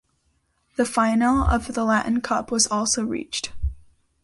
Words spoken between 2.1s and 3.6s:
Cup was also reached.